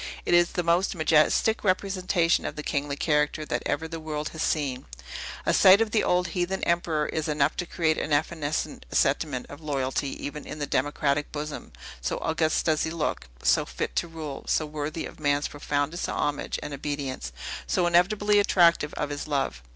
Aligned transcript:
It 0.25 0.33
is 0.33 0.53
the 0.53 0.63
most 0.63 0.95
majestic 0.95 1.63
representation 1.63 2.43
of 2.43 2.55
the 2.55 2.63
kingly 2.63 2.95
character 2.95 3.45
that 3.45 3.61
ever 3.67 3.87
the 3.87 3.99
world 3.99 4.29
has 4.29 4.41
seen. 4.41 4.87
A 5.45 5.53
sight 5.53 5.79
of 5.79 5.91
the 5.91 6.03
old 6.03 6.29
heathen 6.29 6.63
emperor 6.63 7.05
is 7.05 7.27
enough 7.27 7.55
to 7.57 7.67
create 7.67 7.99
an 7.99 8.11
evanescent 8.11 8.87
sentiment 8.91 9.45
of 9.47 9.61
loyalty 9.61 10.07
even 10.25 10.47
in 10.47 10.59
a 10.59 10.65
democratic 10.65 11.31
bosom, 11.31 11.71
so 12.01 12.17
august 12.17 12.65
does 12.65 12.81
he 12.81 12.89
look, 12.89 13.27
so 13.43 13.63
fit 13.63 13.95
to 13.97 14.07
rule, 14.07 14.43
so 14.47 14.65
worthy 14.65 15.05
of 15.05 15.19
man's 15.19 15.47
profoundest 15.47 16.09
homage 16.09 16.57
and 16.63 16.73
obedience, 16.73 17.31
so 17.67 17.85
inevitably 17.85 18.39
attractive 18.39 18.95
of 18.95 19.11
his 19.11 19.27
love. 19.27 19.61